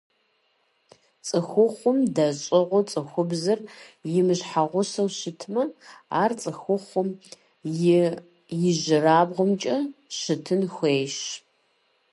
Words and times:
Цӏыхухъум 1.25 1.97
дэщӏыгъу 2.15 2.83
цӀыхубзыр 2.89 3.59
имыщхьэгъусэу 4.19 5.09
щытмэ, 5.17 5.63
ар 6.21 6.31
цӀыхухъум 6.41 7.09
и 7.95 7.95
ижьырабгъумкӀэ 8.69 9.77
щытын 10.19 10.61
хуейщ. 10.73 11.17